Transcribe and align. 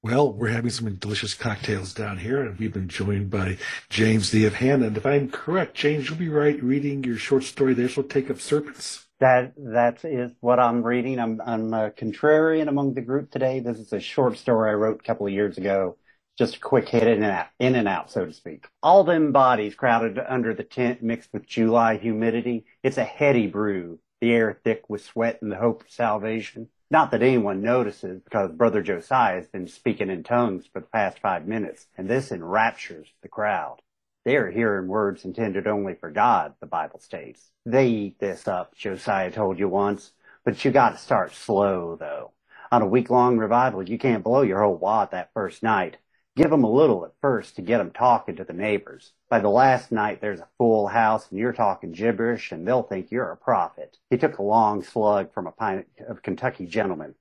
Well, 0.00 0.32
we're 0.32 0.50
having 0.50 0.70
some 0.70 0.94
delicious 0.94 1.34
cocktails 1.34 1.92
down 1.92 2.18
here, 2.18 2.40
and 2.40 2.56
we've 2.56 2.72
been 2.72 2.88
joined 2.88 3.30
by 3.30 3.58
James 3.88 4.30
D.F. 4.30 4.54
Hannah. 4.54 4.86
And 4.86 4.96
if 4.96 5.04
I'm 5.04 5.28
correct, 5.28 5.74
James, 5.74 6.08
you'll 6.08 6.18
be 6.18 6.28
right 6.28 6.62
reading 6.62 7.02
your 7.02 7.16
short 7.16 7.42
story, 7.42 7.74
They 7.74 7.88
Shall 7.88 8.04
Take 8.04 8.30
Up 8.30 8.40
Serpents. 8.40 9.06
That 9.18 9.54
that 9.56 10.04
is 10.04 10.30
what 10.38 10.60
I'm 10.60 10.84
reading. 10.84 11.18
I'm 11.18 11.40
I'm 11.44 11.74
a 11.74 11.90
contrarian 11.90 12.68
among 12.68 12.94
the 12.94 13.00
group 13.00 13.32
today. 13.32 13.58
This 13.58 13.78
is 13.78 13.92
a 13.92 13.98
short 13.98 14.38
story 14.38 14.70
I 14.70 14.74
wrote 14.74 15.00
a 15.00 15.02
couple 15.02 15.26
of 15.26 15.32
years 15.32 15.58
ago. 15.58 15.96
Just 16.38 16.56
a 16.56 16.60
quick 16.60 16.88
hit 16.88 17.02
in 17.02 17.24
and 17.24 17.32
out, 17.32 17.48
in 17.58 17.74
and 17.74 17.88
out, 17.88 18.12
so 18.12 18.24
to 18.24 18.32
speak. 18.32 18.68
All 18.80 19.02
them 19.02 19.32
bodies 19.32 19.74
crowded 19.74 20.20
under 20.20 20.54
the 20.54 20.62
tent 20.62 21.02
mixed 21.02 21.32
with 21.32 21.48
July 21.48 21.96
humidity. 21.96 22.66
It's 22.84 22.98
a 22.98 23.04
heady 23.04 23.48
brew. 23.48 23.98
The 24.20 24.30
air 24.30 24.60
thick 24.62 24.88
with 24.88 25.04
sweat 25.04 25.42
and 25.42 25.50
the 25.50 25.56
hope 25.56 25.82
of 25.82 25.90
salvation. 25.90 26.68
Not 26.90 27.10
that 27.10 27.22
anyone 27.22 27.60
notices 27.60 28.22
because 28.22 28.50
Brother 28.52 28.80
Josiah 28.80 29.34
has 29.34 29.46
been 29.46 29.68
speaking 29.68 30.08
in 30.08 30.22
tongues 30.22 30.66
for 30.72 30.80
the 30.80 30.86
past 30.86 31.18
five 31.18 31.46
minutes, 31.46 31.86
and 31.98 32.08
this 32.08 32.32
enraptures 32.32 33.12
the 33.20 33.28
crowd. 33.28 33.82
They 34.24 34.36
are 34.36 34.50
hearing 34.50 34.88
words 34.88 35.26
intended 35.26 35.66
only 35.66 35.94
for 35.94 36.10
God, 36.10 36.54
the 36.60 36.66
Bible 36.66 36.98
states. 36.98 37.50
They 37.66 37.88
eat 37.88 38.18
this 38.18 38.48
up, 38.48 38.74
Josiah 38.74 39.30
told 39.30 39.58
you 39.58 39.68
once, 39.68 40.12
but 40.46 40.64
you 40.64 40.70
gotta 40.70 40.96
start 40.96 41.34
slow, 41.34 41.96
though. 41.96 42.32
On 42.72 42.80
a 42.80 42.86
week-long 42.86 43.36
revival, 43.36 43.82
you 43.82 43.98
can't 43.98 44.24
blow 44.24 44.40
your 44.40 44.62
whole 44.62 44.76
wad 44.76 45.10
that 45.10 45.32
first 45.34 45.62
night. 45.62 45.98
Give 46.38 46.52
'em 46.52 46.62
a 46.62 46.70
little 46.70 47.04
at 47.04 47.18
first 47.20 47.56
to 47.56 47.62
get 47.62 47.80
'em 47.80 47.90
talking 47.90 48.36
to 48.36 48.44
the 48.44 48.52
neighbors. 48.52 49.12
By 49.28 49.40
the 49.40 49.50
last 49.50 49.90
night, 49.90 50.20
there's 50.20 50.38
a 50.38 50.46
full 50.56 50.86
house 50.86 51.28
and 51.28 51.36
you're 51.36 51.52
talking 51.52 51.90
gibberish 51.90 52.52
and 52.52 52.64
they'll 52.64 52.84
think 52.84 53.10
you're 53.10 53.32
a 53.32 53.36
prophet. 53.36 53.98
He 54.08 54.18
took 54.18 54.38
a 54.38 54.44
long 54.44 54.84
slug 54.84 55.32
from 55.32 55.48
a 55.48 55.50
pint 55.50 55.88
of 56.06 56.22
Kentucky 56.22 56.66
gentleman. 56.66 57.16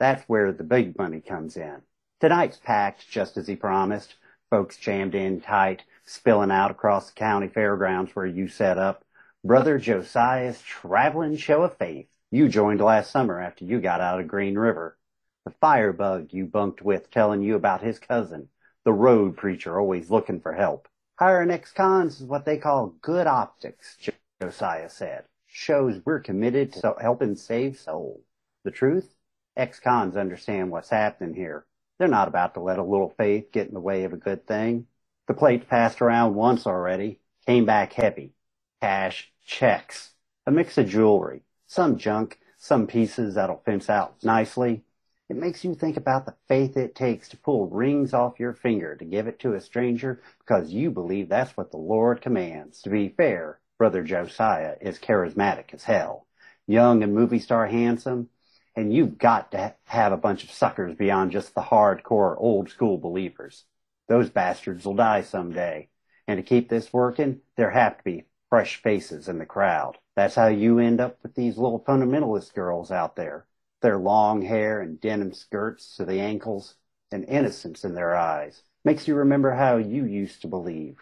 That's 0.00 0.28
where 0.28 0.50
the 0.50 0.64
big 0.64 0.98
money 0.98 1.20
comes 1.20 1.56
in. 1.56 1.82
Tonight's 2.18 2.56
packed 2.56 3.08
just 3.08 3.36
as 3.36 3.46
he 3.46 3.54
promised. 3.54 4.16
Folks 4.50 4.76
jammed 4.76 5.14
in 5.14 5.40
tight, 5.40 5.84
spilling 6.04 6.50
out 6.50 6.72
across 6.72 7.10
the 7.10 7.14
county 7.14 7.46
fairgrounds 7.46 8.16
where 8.16 8.26
you 8.26 8.48
set 8.48 8.78
up. 8.78 9.04
Brother 9.44 9.78
Josiah's 9.78 10.60
traveling 10.60 11.36
show 11.36 11.62
of 11.62 11.76
faith. 11.76 12.08
You 12.32 12.48
joined 12.48 12.80
last 12.80 13.12
summer 13.12 13.40
after 13.40 13.64
you 13.64 13.80
got 13.80 14.00
out 14.00 14.18
of 14.18 14.26
Green 14.26 14.58
River. 14.58 14.98
The 15.44 15.52
firebug 15.52 16.32
you 16.32 16.46
bunked 16.46 16.82
with 16.82 17.12
telling 17.12 17.42
you 17.42 17.54
about 17.54 17.80
his 17.80 18.00
cousin 18.00 18.48
the 18.86 18.92
road 18.92 19.36
preacher 19.36 19.80
always 19.80 20.12
looking 20.12 20.40
for 20.40 20.52
help. 20.52 20.86
Hiring 21.18 21.50
ex-cons 21.50 22.20
is 22.20 22.26
what 22.26 22.44
they 22.44 22.56
call 22.56 22.94
good 23.02 23.26
optics, 23.26 23.98
Josiah 24.40 24.88
said. 24.88 25.24
Shows 25.48 26.00
we're 26.04 26.20
committed 26.20 26.72
to 26.74 26.94
helping 27.00 27.34
save 27.34 27.80
souls. 27.80 28.22
The 28.62 28.70
truth? 28.70 29.16
Ex-cons 29.56 30.16
understand 30.16 30.70
what's 30.70 30.90
happening 30.90 31.34
here. 31.34 31.66
They're 31.98 32.06
not 32.06 32.28
about 32.28 32.54
to 32.54 32.60
let 32.60 32.78
a 32.78 32.84
little 32.84 33.12
faith 33.18 33.50
get 33.50 33.66
in 33.66 33.74
the 33.74 33.80
way 33.80 34.04
of 34.04 34.12
a 34.12 34.18
good 34.18 34.46
thing. 34.46 34.86
The 35.26 35.34
plate 35.34 35.68
passed 35.68 36.00
around 36.00 36.36
once 36.36 36.64
already, 36.64 37.18
came 37.44 37.64
back 37.64 37.92
heavy. 37.92 38.34
Cash, 38.80 39.32
checks, 39.44 40.12
a 40.46 40.52
mix 40.52 40.78
of 40.78 40.88
jewelry, 40.88 41.42
some 41.66 41.98
junk, 41.98 42.38
some 42.56 42.86
pieces 42.86 43.34
that'll 43.34 43.62
fence 43.64 43.90
out 43.90 44.22
nicely, 44.22 44.84
it 45.28 45.36
makes 45.36 45.64
you 45.64 45.74
think 45.74 45.96
about 45.96 46.24
the 46.24 46.34
faith 46.46 46.76
it 46.76 46.94
takes 46.94 47.28
to 47.28 47.36
pull 47.36 47.66
rings 47.66 48.14
off 48.14 48.38
your 48.38 48.52
finger 48.52 48.94
to 48.94 49.04
give 49.04 49.26
it 49.26 49.40
to 49.40 49.54
a 49.54 49.60
stranger 49.60 50.22
because 50.38 50.70
you 50.70 50.90
believe 50.90 51.28
that's 51.28 51.56
what 51.56 51.72
the 51.72 51.76
Lord 51.76 52.20
commands. 52.20 52.80
To 52.82 52.90
be 52.90 53.08
fair, 53.08 53.58
Brother 53.76 54.04
Josiah 54.04 54.76
is 54.80 54.98
charismatic 55.00 55.74
as 55.74 55.82
hell. 55.82 56.26
Young 56.68 57.02
and 57.02 57.12
movie 57.12 57.40
star 57.40 57.66
handsome, 57.66 58.28
and 58.76 58.92
you've 58.94 59.18
got 59.18 59.50
to 59.50 59.74
have 59.84 60.12
a 60.12 60.16
bunch 60.16 60.44
of 60.44 60.52
suckers 60.52 60.94
beyond 60.94 61.32
just 61.32 61.54
the 61.54 61.60
hardcore 61.60 62.36
old 62.38 62.70
school 62.70 62.96
believers. 62.96 63.64
Those 64.08 64.30
bastards 64.30 64.84
will 64.84 64.94
die 64.94 65.22
someday. 65.22 65.88
And 66.28 66.38
to 66.38 66.42
keep 66.42 66.68
this 66.68 66.92
working, 66.92 67.40
there 67.56 67.70
have 67.70 67.98
to 67.98 68.04
be 68.04 68.26
fresh 68.48 68.80
faces 68.80 69.28
in 69.28 69.38
the 69.38 69.46
crowd. 69.46 69.98
That's 70.14 70.36
how 70.36 70.46
you 70.46 70.78
end 70.78 71.00
up 71.00 71.18
with 71.22 71.34
these 71.34 71.58
little 71.58 71.80
fundamentalist 71.80 72.54
girls 72.54 72.92
out 72.92 73.16
there 73.16 73.46
their 73.86 73.98
long 73.98 74.42
hair 74.42 74.80
and 74.80 75.00
denim 75.00 75.32
skirts 75.32 75.94
to 75.94 76.04
the 76.04 76.18
ankles, 76.18 76.74
and 77.12 77.24
innocence 77.26 77.84
in 77.84 77.94
their 77.94 78.16
eyes. 78.16 78.64
Makes 78.84 79.06
you 79.06 79.14
remember 79.14 79.52
how 79.52 79.76
you 79.76 80.04
used 80.04 80.42
to 80.42 80.48
believe, 80.48 80.96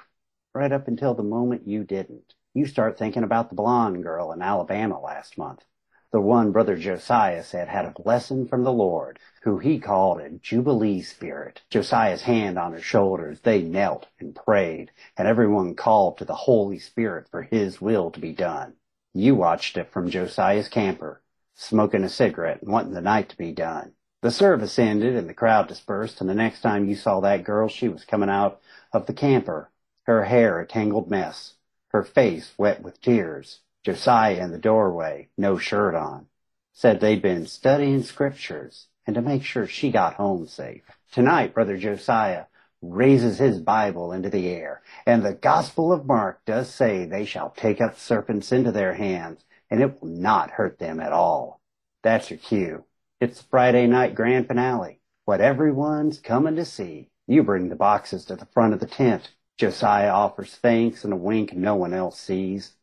right 0.54 0.70
up 0.70 0.86
until 0.86 1.14
the 1.14 1.22
moment 1.22 1.66
you 1.66 1.82
didn't. 1.82 2.34
You 2.52 2.66
start 2.66 2.98
thinking 2.98 3.22
about 3.22 3.48
the 3.48 3.54
blonde 3.54 4.02
girl 4.02 4.32
in 4.32 4.42
Alabama 4.42 5.00
last 5.00 5.38
month. 5.38 5.64
The 6.12 6.20
one 6.20 6.52
Brother 6.52 6.76
Josiah 6.76 7.42
said 7.42 7.68
had 7.68 7.86
a 7.86 8.02
blessing 8.02 8.46
from 8.46 8.64
the 8.64 8.72
Lord, 8.72 9.18
who 9.44 9.58
he 9.58 9.80
called 9.80 10.20
a 10.20 10.28
Jubilee 10.28 11.00
spirit. 11.00 11.62
Josiah's 11.70 12.20
hand 12.20 12.58
on 12.58 12.72
her 12.72 12.82
shoulders, 12.82 13.40
they 13.40 13.62
knelt 13.62 14.08
and 14.20 14.34
prayed, 14.34 14.90
and 15.16 15.26
everyone 15.26 15.74
called 15.74 16.18
to 16.18 16.26
the 16.26 16.34
Holy 16.34 16.78
Spirit 16.78 17.28
for 17.30 17.40
his 17.40 17.80
will 17.80 18.10
to 18.10 18.20
be 18.20 18.34
done. 18.34 18.74
You 19.14 19.36
watched 19.36 19.78
it 19.78 19.90
from 19.90 20.10
Josiah's 20.10 20.68
camper, 20.68 21.22
smoking 21.54 22.04
a 22.04 22.08
cigarette 22.08 22.62
and 22.62 22.70
wanting 22.70 22.92
the 22.92 23.00
night 23.00 23.28
to 23.28 23.36
be 23.36 23.52
done. 23.52 23.92
The 24.22 24.30
service 24.30 24.78
ended 24.78 25.16
and 25.16 25.28
the 25.28 25.34
crowd 25.34 25.68
dispersed, 25.68 26.20
and 26.20 26.30
the 26.30 26.34
next 26.34 26.60
time 26.60 26.88
you 26.88 26.96
saw 26.96 27.20
that 27.20 27.44
girl, 27.44 27.68
she 27.68 27.88
was 27.88 28.04
coming 28.04 28.30
out 28.30 28.60
of 28.92 29.06
the 29.06 29.12
camper, 29.12 29.70
her 30.04 30.24
hair 30.24 30.60
a 30.60 30.66
tangled 30.66 31.10
mess, 31.10 31.54
her 31.88 32.02
face 32.02 32.54
wet 32.56 32.82
with 32.82 33.00
tears. 33.00 33.60
Josiah 33.84 34.42
in 34.42 34.50
the 34.50 34.58
doorway, 34.58 35.28
no 35.36 35.58
shirt 35.58 35.94
on, 35.94 36.26
said 36.72 37.00
they'd 37.00 37.20
been 37.20 37.46
studying 37.46 38.02
scriptures 38.02 38.88
and 39.06 39.14
to 39.14 39.20
make 39.20 39.44
sure 39.44 39.66
she 39.66 39.90
got 39.90 40.14
home 40.14 40.46
safe. 40.46 40.82
Tonight, 41.12 41.52
Brother 41.52 41.76
Josiah 41.76 42.46
raises 42.80 43.38
his 43.38 43.60
Bible 43.60 44.12
into 44.12 44.30
the 44.30 44.48
air, 44.48 44.82
and 45.06 45.22
the 45.22 45.34
Gospel 45.34 45.92
of 45.92 46.06
Mark 46.06 46.44
does 46.46 46.72
say 46.72 47.04
they 47.04 47.24
shall 47.24 47.50
take 47.50 47.80
up 47.80 47.98
serpents 47.98 48.52
into 48.52 48.72
their 48.72 48.94
hands 48.94 49.44
and 49.70 49.80
it 49.80 50.00
will 50.00 50.08
not 50.08 50.50
hurt 50.50 50.78
them 50.78 51.00
at 51.00 51.12
all. 51.12 51.60
That's 52.02 52.30
your 52.30 52.38
cue. 52.38 52.84
It's 53.20 53.40
the 53.40 53.48
Friday 53.48 53.86
night 53.86 54.14
grand 54.14 54.46
finale. 54.46 55.00
What 55.24 55.40
everyone's 55.40 56.18
coming 56.18 56.56
to 56.56 56.64
see. 56.64 57.10
You 57.26 57.42
bring 57.42 57.68
the 57.70 57.76
boxes 57.76 58.26
to 58.26 58.36
the 58.36 58.46
front 58.46 58.74
of 58.74 58.80
the 58.80 58.86
tent. 58.86 59.32
Josiah 59.56 60.10
offers 60.10 60.56
thanks 60.56 61.04
and 61.04 61.12
a 61.12 61.16
wink 61.16 61.54
no 61.54 61.74
one 61.74 61.94
else 61.94 62.20
sees. 62.20 62.74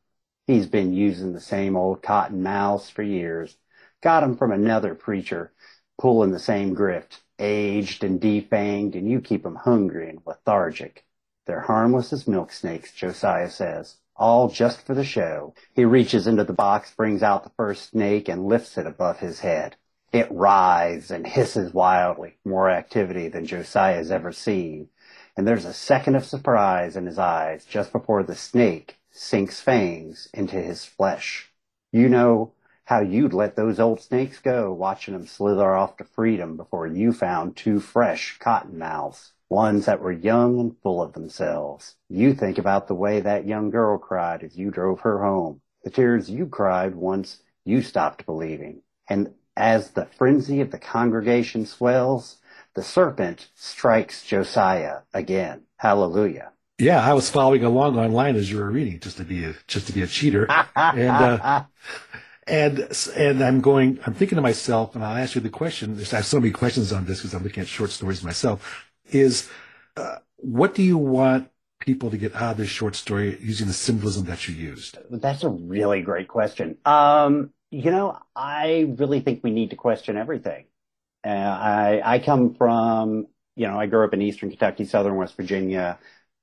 He's 0.48 0.66
been 0.66 0.94
using 0.94 1.34
the 1.34 1.40
same 1.40 1.76
old 1.76 2.02
cotton 2.02 2.42
mouths 2.42 2.90
for 2.90 3.04
years. 3.04 3.58
Got 4.02 4.24
'em 4.24 4.36
from 4.36 4.52
another 4.52 4.96
preacher, 4.96 5.54
pulling 6.00 6.32
the 6.32 6.40
same 6.40 6.76
grift, 6.76 7.22
aged 7.38 8.04
and 8.04 8.20
defanged, 8.20 8.96
and 8.96 9.08
you 9.08 9.22
keep 9.22 9.46
'em 9.46 9.56
hungry 9.56 10.10
and 10.10 10.22
lethargic. 10.26 11.06
They're 11.46 11.62
harmless 11.62 12.12
as 12.12 12.28
milk 12.28 12.52
snakes, 12.52 12.92
Josiah 12.92 13.50
says 13.50 13.98
all 14.22 14.48
just 14.48 14.86
for 14.86 14.94
the 14.94 15.04
show. 15.04 15.54
He 15.74 15.84
reaches 15.84 16.28
into 16.28 16.44
the 16.44 16.54
box, 16.54 16.94
brings 16.94 17.24
out 17.24 17.44
the 17.44 17.52
first 17.58 17.90
snake, 17.90 18.30
and 18.30 18.46
lifts 18.46 18.78
it 18.78 18.86
above 18.86 19.20
his 19.20 19.40
head. 19.40 19.76
It 20.14 20.32
writhes 20.32 21.10
and 21.10 21.26
hisses 21.26 21.74
wildly, 21.74 22.38
more 22.46 22.70
activity 22.70 23.30
than 23.30 23.48
Josiah 23.48 23.96
has 23.96 24.12
ever 24.12 24.32
seen. 24.32 24.90
And 25.36 25.48
there's 25.48 25.66
a 25.66 25.74
second 25.74 26.16
of 26.16 26.26
surprise 26.26 26.96
in 26.96 27.08
his 27.08 27.18
eyes 27.18 27.66
just 27.66 27.92
before 27.92 28.22
the 28.22 28.36
snake 28.36 29.00
sinks 29.10 29.60
fangs 29.60 30.28
into 30.34 30.62
his 30.62 30.86
flesh. 30.86 31.52
You 31.92 32.08
know 32.08 32.54
how 32.86 33.02
you'd 33.02 33.34
let 33.34 33.56
those 33.56 33.80
old 33.80 34.02
snakes 34.02 34.40
go, 34.40 34.72
watching 34.72 35.14
them 35.14 35.26
slither 35.26 35.74
off 35.74 35.98
to 35.98 36.04
freedom 36.04 36.58
before 36.58 36.86
you 36.86 37.12
found 37.12 37.56
two 37.56 37.80
fresh 37.80 38.38
cotton 38.38 38.78
mouths 38.78 39.34
ones 39.52 39.86
that 39.86 40.00
were 40.00 40.14
young 40.14 40.60
and 40.62 40.76
full 40.82 41.02
of 41.04 41.12
themselves. 41.12 41.96
You 42.08 42.34
think 42.34 42.58
about 42.58 42.88
the 42.88 42.96
way 42.96 43.20
that 43.20 43.46
young 43.46 43.70
girl 43.70 43.98
cried 43.98 44.44
as 44.44 44.58
you 44.58 44.72
drove 44.72 45.02
her 45.02 45.22
home, 45.22 45.62
the 45.84 45.90
tears 45.90 46.30
you 46.30 46.48
cried 46.48 46.96
once 46.96 47.44
you 47.66 47.82
stopped 47.82 48.26
believing. 48.26 48.82
And 49.10 49.34
as 49.58 49.92
the 49.92 50.08
frenzy 50.18 50.62
of 50.62 50.72
the 50.72 50.80
congregation 50.80 51.66
swells, 51.66 52.38
the 52.76 52.82
serpent 52.82 53.50
strikes 53.54 54.24
Josiah 54.24 55.00
again. 55.14 55.64
Hallelujah. 55.76 56.54
Yeah, 56.80 57.06
I 57.06 57.14
was 57.14 57.30
following 57.30 57.66
along 57.66 58.00
online 58.00 58.38
as 58.38 58.50
you 58.50 58.58
were 58.58 58.72
reading, 58.72 59.02
just 59.02 59.18
to 59.18 59.26
be 59.26 59.44
a 59.44 59.54
just 59.68 59.86
to 59.88 59.94
be 59.94 60.02
a 60.02 60.08
cheater, 60.08 60.48
and 60.76 61.10
uh, 61.10 61.64
and 62.48 62.88
and 63.16 63.44
I'm 63.44 63.62
going. 63.62 64.00
I'm 64.08 64.16
thinking 64.16 64.38
to 64.38 64.42
myself, 64.42 64.96
and 64.96 65.04
I'll 65.04 65.18
ask 65.18 65.36
you 65.36 65.42
the 65.42 65.50
question. 65.50 65.96
I 66.00 66.16
have 66.16 66.26
so 66.26 66.40
many 66.40 66.52
questions 66.52 66.92
on 66.92 67.06
this 67.06 67.20
because 67.20 67.36
I'm 67.36 67.44
looking 67.44 67.62
at 67.62 67.68
short 67.68 67.92
stories 67.92 68.24
myself 68.24 68.91
is 69.12 69.50
uh, 69.98 70.18
what 70.38 70.74
do 70.74 70.84
you 70.84 70.98
want 70.98 71.50
people 71.80 72.12
to 72.12 72.18
get 72.18 72.36
out 72.36 72.52
of 72.52 72.58
this 72.58 72.70
short 72.70 72.96
story 72.96 73.38
using 73.42 73.68
the 73.68 73.74
symbolism 73.74 74.26
that 74.26 74.48
you 74.48 74.56
used? 74.56 74.98
That's 75.10 75.44
a 75.44 75.50
really 75.50 76.02
great 76.02 76.28
question. 76.28 76.78
Um, 76.86 77.52
you 77.72 77.92
know, 77.92 78.18
I 78.36 78.94
really 78.98 79.22
think 79.22 79.44
we 79.44 79.52
need 79.52 79.72
to 79.72 79.76
question 79.76 80.18
everything. 80.18 80.66
Uh, 81.26 81.30
I, 81.30 82.02
I 82.04 82.20
come 82.20 82.56
from, 82.56 83.28
you 83.56 83.68
know, 83.68 83.80
I 83.80 83.86
grew 83.86 84.06
up 84.06 84.14
in 84.14 84.22
Eastern 84.22 84.50
Kentucky, 84.50 84.86
Southern 84.86 85.16
West 85.16 85.36
Virginia, 85.36 86.00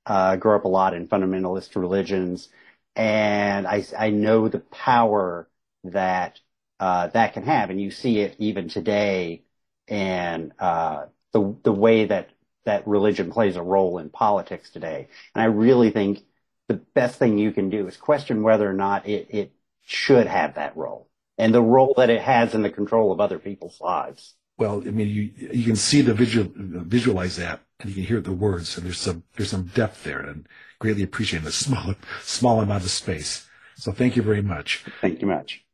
uh, 0.07 0.37
grew 0.37 0.57
up 0.57 0.65
a 0.65 0.69
lot 0.69 0.95
in 0.95 1.09
fundamentalist 1.09 1.77
religions, 1.77 2.49
and 2.97 3.67
I, 3.67 3.85
I 3.97 4.11
know 4.11 4.49
the 4.49 4.61
power 4.61 5.49
that 5.85 6.41
uh, 6.81 7.09
that 7.09 7.35
can 7.35 7.43
have, 7.43 7.71
and 7.71 7.81
you 7.81 7.91
see 7.91 8.21
it 8.21 8.37
even 8.39 8.69
today 8.69 9.43
in 9.87 10.53
uh, 10.59 11.07
the 11.33 11.57
the 11.63 11.73
way 11.73 12.07
that 12.07 12.31
that 12.69 12.87
religion 12.87 13.31
plays 13.31 13.57
a 13.57 13.63
role 13.63 13.99
in 13.99 14.11
politics 14.11 14.69
today. 14.71 15.09
And 15.35 15.43
I 15.43 15.47
really 15.47 15.91
think 15.91 16.23
the 16.69 16.75
best 16.75 17.19
thing 17.19 17.39
you 17.39 17.51
can 17.51 17.71
do 17.71 17.89
is 17.89 17.97
question 17.97 18.43
whether 18.43 18.69
or 18.69 18.75
not 18.75 19.09
it, 19.09 19.27
it 19.31 19.53
should 19.87 20.27
have 20.27 20.55
that 20.55 20.77
role 20.77 21.09
and 21.39 21.55
the 21.55 21.63
role 21.63 21.95
that 21.97 22.11
it 22.11 22.21
has 22.21 22.55
in 22.55 22.63
the 22.63 22.71
control 22.71 23.11
of 23.11 23.21
other 23.21 23.39
people's 23.39 23.81
lives. 23.81 24.35
Well, 24.59 24.83
I 24.87 24.91
mean, 24.91 25.09
you 25.09 25.31
you 25.53 25.65
can 25.65 25.77
see 25.77 26.03
the 26.03 26.13
visual 26.13 26.51
visualize 26.55 27.37
that, 27.37 27.61
and 27.81 27.89
you 27.89 27.95
can 27.95 28.05
hear 28.05 28.21
the 28.21 28.33
words, 28.33 28.77
and 28.77 28.85
there's 28.85 29.01
some 29.01 29.23
there's 29.37 29.51
some 29.51 29.71
depth 29.75 30.03
there, 30.03 30.21
and 30.21 30.49
greatly 30.81 31.05
appreciate 31.05 31.45
the 31.45 31.53
small 31.53 31.95
small 32.23 32.61
amount 32.61 32.83
of 32.83 32.91
space. 32.91 33.49
So 33.77 33.93
thank 33.93 34.17
you 34.17 34.23
very 34.23 34.43
much. 34.43 34.85
Thank 35.01 35.21
you 35.21 35.29
much. 35.29 35.65